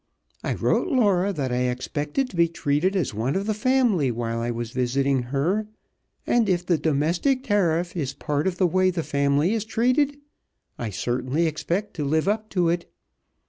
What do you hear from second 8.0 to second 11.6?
part of the way the family is treated I certainly